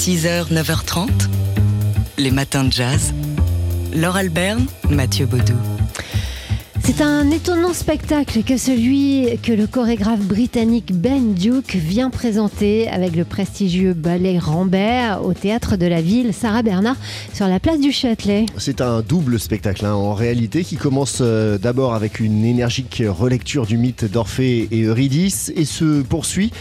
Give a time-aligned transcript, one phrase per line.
[0.00, 1.10] 6h, 9h30,
[2.16, 3.12] les matins de jazz.
[3.94, 5.52] Laure Alberne, Mathieu Baudou.
[6.82, 13.14] C'est un étonnant spectacle que celui que le chorégraphe britannique Ben Duke vient présenter avec
[13.14, 16.96] le prestigieux ballet Rambert au théâtre de la ville Sarah Bernard
[17.34, 18.46] sur la place du Châtelet.
[18.56, 23.66] C'est un double spectacle hein, en réalité qui commence euh, d'abord avec une énergique relecture
[23.66, 26.52] du mythe d'Orphée et Eurydice et se poursuit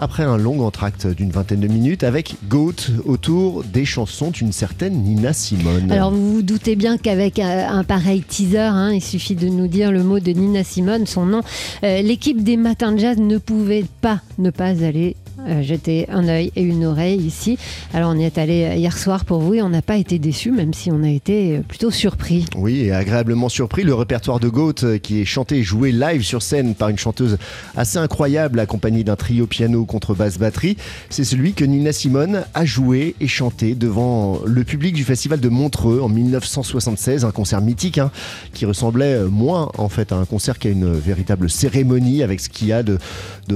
[0.00, 4.94] après un long entracte d'une vingtaine de minutes avec Goat autour des chansons d'une certaine
[5.02, 5.92] Nina Simone.
[5.92, 9.92] Alors vous vous doutez bien qu'avec un, pareil teaser, hein, il suffit de nous dire
[9.92, 11.42] le mot de Nina Simone, son nom,
[11.84, 15.29] euh, l'équipe des Matins de Jazz ne pouvait pas ne pas aller euh,
[15.62, 17.58] jeter un œil et une oreille ici.
[17.92, 20.52] Alors on y est allé hier soir pour vous et on n'a pas été déçus,
[20.52, 22.44] même si on a été euh, plutôt surpris.
[22.56, 23.82] Oui, et agréablement surpris.
[23.82, 26.98] Le répertoire de Goat, euh, qui est chanté et joué live sur scène par une
[26.98, 27.38] chanteuse
[27.76, 30.76] assez incroyable, accompagnée d'un trio piano contre basse batterie,
[31.08, 35.48] c'est celui que Nina Simone a joué et chanté devant le public du festival de
[35.48, 38.10] Montreux en 1976, un concert mythique hein,
[38.52, 42.68] qui ressemblait moins en fait à un concert qu'à une véritable cérémonie avec ce qu'il
[42.68, 42.98] y a de,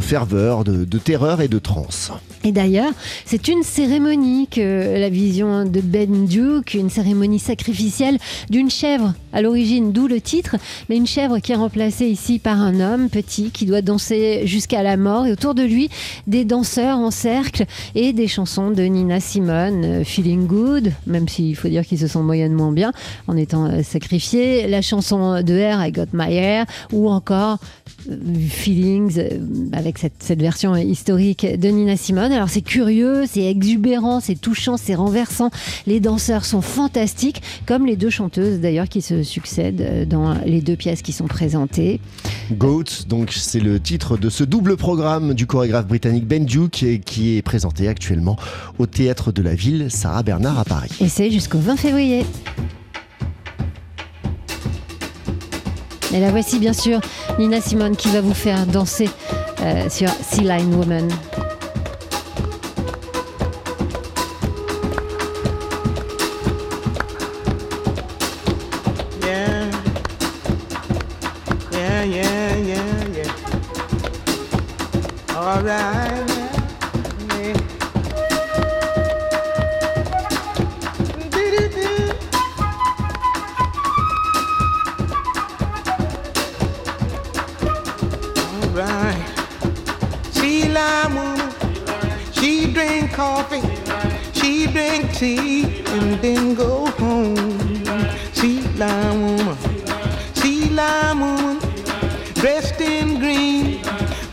[0.00, 1.58] ferveur, de, de terreur et de
[2.44, 2.92] Et d'ailleurs,
[3.24, 8.18] c'est une cérémonie que la vision de Ben Duke, une cérémonie sacrificielle
[8.50, 10.56] d'une chèvre à l'origine, d'où le titre,
[10.88, 14.82] mais une chèvre qui est remplacée ici par un homme petit qui doit danser jusqu'à
[14.82, 15.26] la mort.
[15.26, 15.88] Et autour de lui
[16.26, 21.56] des danseurs en cercle et des chansons de Nina Simone, euh, Feeling Good, même s'il
[21.56, 22.92] faut dire qu'ils se sont moyennement bien
[23.26, 27.58] en étant euh, sacrifiés, la chanson de R, I Got My ou encore
[28.48, 29.20] Feelings
[29.72, 32.32] avec cette, cette version historique de Nina Simone.
[32.32, 35.50] Alors c'est curieux, c'est exubérant, c'est touchant, c'est renversant.
[35.86, 40.60] Les danseurs sont fantastiques, comme les deux chanteuses d'ailleurs qui se succèdent euh, dans les
[40.60, 42.00] deux pièces qui sont présentées.
[42.52, 47.36] Goat, donc c'est le titre de ce double programme du chorégraphe britannique Ben Duke qui
[47.36, 48.36] est présenté actuellement
[48.78, 50.90] au théâtre de la ville Sarah Bernard à Paris.
[51.00, 52.24] Et c'est jusqu'au 20 février.
[56.14, 57.00] Et la voici bien sûr
[57.40, 59.10] Nina Simone qui va vous faire danser
[59.60, 61.08] euh, sur Sea Line Woman.
[92.86, 93.62] Drink coffee,
[94.32, 97.58] she drink tea, and then go home.
[98.32, 99.58] She lime woman,
[100.34, 101.58] she lime woman,
[102.34, 103.82] dressed in green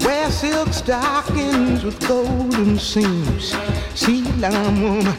[0.01, 3.55] wear silk stockings with golden seams.
[3.95, 5.17] Sea lime woman,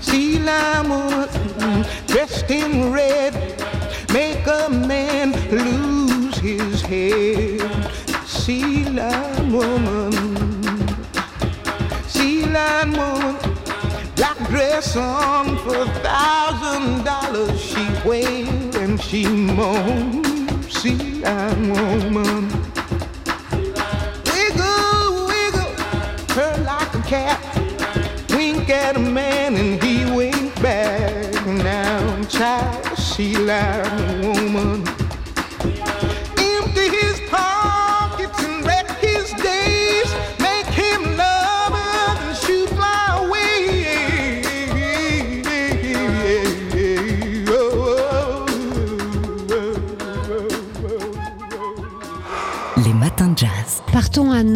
[0.00, 3.34] sea lime woman, dressed in red,
[4.12, 7.60] make a man lose his head.
[8.26, 10.55] Sea lime woman,
[12.46, 13.36] lime woman,
[14.16, 17.60] black dress on for a thousand dollars.
[17.60, 20.26] She wailed and she moaned.
[21.24, 22.66] Lime woman.
[27.06, 27.40] cat
[28.30, 31.46] wink at a man and he wink back.
[31.46, 32.98] Now, child,
[33.46, 34.85] like woman.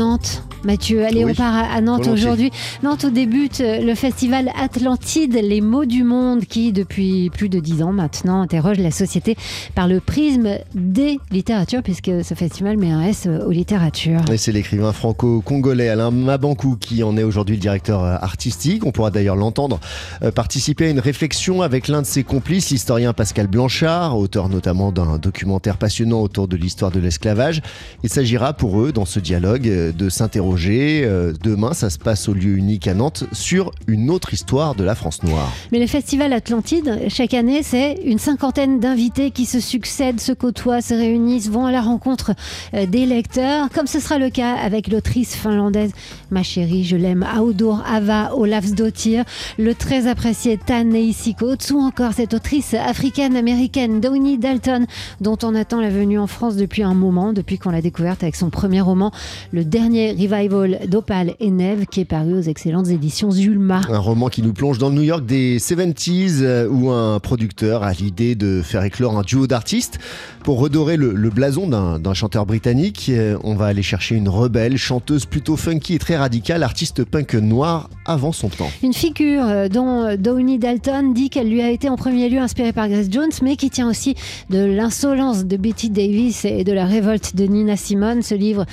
[0.00, 1.04] Nantes Mathieu.
[1.06, 2.50] Allez, on part à Nantes aujourd'hui.
[2.82, 7.82] Nantes débute euh, le festival Atlantide, les mots du monde, qui depuis plus de dix
[7.82, 9.37] ans maintenant interroge la société
[9.75, 14.21] par le prisme des littératures, puisque ce festival met un S aux littératures.
[14.31, 18.84] Et c'est l'écrivain franco-congolais Alain Mabankou qui en est aujourd'hui le directeur euh, artistique.
[18.84, 19.80] On pourra d'ailleurs l'entendre
[20.22, 24.92] euh, participer à une réflexion avec l'un de ses complices, l'historien Pascal Blanchard, auteur notamment
[24.92, 27.62] d'un documentaire passionnant autour de l'histoire de l'esclavage.
[28.03, 32.34] Il s'agira pour eux, dans ce dialogue, de s'interroger euh, demain, ça se passe au
[32.34, 35.52] lieu unique à Nantes sur une autre histoire de la France noire.
[35.72, 40.82] Mais le festival Atlantide, chaque année, c'est une cinquantaine d'invités qui se succèdent, se côtoient,
[40.82, 42.32] se réunissent, vont à la rencontre
[42.74, 45.92] euh, des lecteurs, comme ce sera le cas avec l'autrice finlandaise
[46.30, 49.24] Ma chérie, je l'aime, Audur Ava Olafsdottir,
[49.58, 54.86] le très apprécié Tan Neisikots, ou encore cette autrice africaine-américaine Dawnie Dalton,
[55.20, 58.36] dont on attend la venue en France depuis un moment, depuis qu'on l'a découverte avec
[58.36, 59.12] son premier roman,
[59.52, 63.83] Le dernier rival Revival d'Opal et Neve qui est paru aux excellentes éditions Zulma.
[63.89, 67.83] Un roman qui nous plonge dans le New York des 70s euh, où un producteur
[67.83, 69.98] a l'idée de faire éclore un duo d'artistes.
[70.45, 74.78] Pour redorer le, le blason d'un chanteur britannique, euh, on va aller chercher une rebelle,
[74.78, 78.71] chanteuse plutôt funky et très radicale, artiste punk noir avant son temps.
[78.83, 82.72] Une figure euh, dont Downey Dalton dit qu'elle lui a été en premier lieu inspirée
[82.72, 84.15] par Grace Jones, mais qui tient aussi
[84.48, 88.22] de l'insolence de Betty Davis et de la révolte de Nina Simone.
[88.22, 88.65] Ce livre,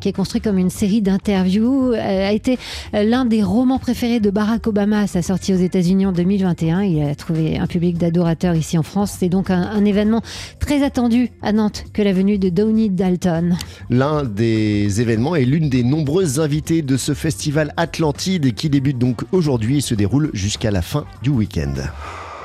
[0.00, 2.58] qui est construit comme une série d'interviews, euh, a été
[2.92, 6.82] l'un des romans préférés de Barack Obama à sa sortie aux États-Unis en 2021.
[6.82, 9.16] Il a trouvé un public d'adorateurs ici en France.
[9.18, 10.22] C'est donc un, un événement
[10.58, 13.56] très attendu à Nantes que la venue de Downey Dalton.
[13.90, 19.22] L'un des événements est l'une des nombreuses invitées de ce festival Atlantide qui débute donc
[19.32, 21.74] aujourd'hui et se déroule jusqu'à la fin du week-end.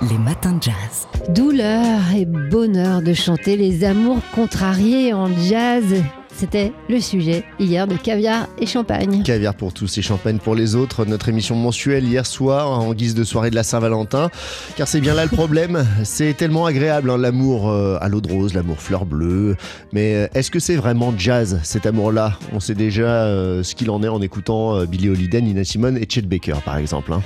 [0.09, 1.07] Les matins de jazz.
[1.35, 6.01] Douleur et bonheur de chanter les amours contrariés en jazz.
[6.39, 9.23] C'était le sujet hier de caviar et champagne.
[9.23, 11.03] Caviar pour tous et champagne pour les autres.
[11.03, 14.29] Notre émission mensuelle hier soir en guise de soirée de la Saint-Valentin.
[14.77, 15.85] Car c'est bien là le problème.
[16.05, 19.57] C'est tellement agréable hein, l'amour euh, à l'eau de rose, l'amour fleur bleue.
[19.91, 22.39] Mais euh, est-ce que c'est vraiment jazz cet amour-là?
[22.53, 25.97] On sait déjà euh, ce qu'il en est en écoutant euh, Billie Holiday, Nina Simone
[25.97, 27.11] et Chet Baker par exemple.
[27.11, 27.21] hein.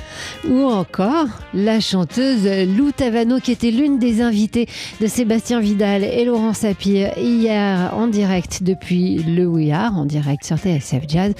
[0.49, 4.67] Ou encore la chanteuse Lou Tavano qui était l'une des invitées
[4.99, 10.57] de Sébastien Vidal et Laurent Sapir hier en direct depuis le Ouillard, en direct sur
[10.57, 11.33] TSF Jazz.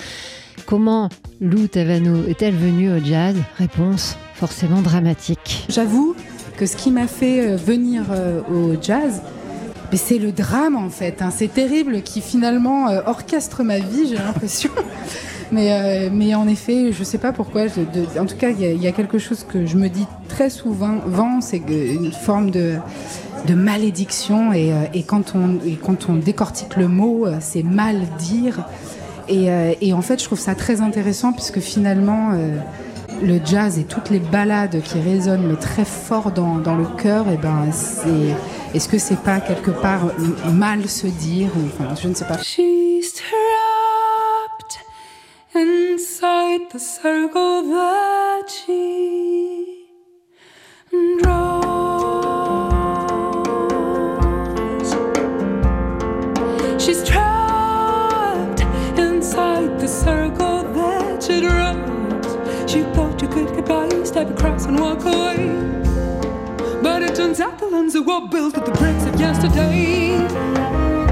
[0.65, 1.09] Comment
[1.41, 3.35] Lou Tavano est-elle venue au jazz?
[3.57, 5.65] Réponse forcément dramatique.
[5.69, 6.15] J'avoue
[6.57, 9.21] que ce qui m'a fait euh, venir euh, au jazz,
[9.93, 11.21] c'est le drame en fait.
[11.21, 11.29] hein.
[11.35, 14.69] C'est terrible qui finalement euh, orchestre ma vie, j'ai l'impression.
[15.51, 17.65] Mais, en effet, je sais pas pourquoi.
[18.19, 20.95] en tout cas, il y, y a quelque chose que je me dis très souvent,
[21.05, 22.77] vent, c'est une forme de,
[23.47, 24.53] de malédiction.
[24.53, 28.65] Et, euh, et quand on, et quand on décortique le mot, euh, c'est mal dire.
[29.27, 32.57] Et, euh, et en fait, je trouve ça très intéressant puisque finalement, euh,
[33.21, 37.29] le jazz et toutes les ballades qui résonnent mais très fort dans, dans le cœur,
[37.29, 38.35] et ben c'est
[38.73, 40.11] est-ce que c'est pas quelque part
[40.51, 42.37] mal se dire enfin je ne sais pas.
[60.03, 62.71] Circle that she draws.
[62.71, 65.37] She thought you could get by, step across and walk away.
[66.81, 71.02] But it turns out the lungs were built with the bricks of yesterday.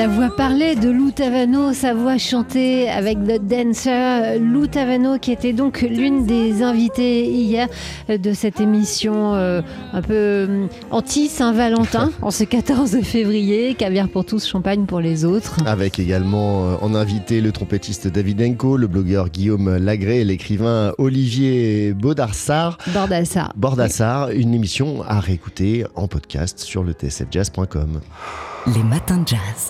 [0.00, 5.30] La voix parlée de Lou Tavano, sa voix chantée avec The Dancer, Lou Tavano qui
[5.30, 7.68] était donc l'une des invitées hier
[8.08, 9.60] de cette émission euh,
[9.92, 15.58] un peu euh, anti-Saint-Valentin en ce 14 février, caviar pour tous, champagne pour les autres.
[15.66, 20.94] Avec également euh, en invité le trompettiste David Enco, le blogueur Guillaume Lagré et l'écrivain
[20.96, 22.78] Olivier Baudarsar.
[22.94, 23.50] Bordassa.
[23.54, 28.00] Bordassar, une émission à réécouter en podcast sur le tsfjazz.com.
[28.66, 29.68] Les matins de jazz.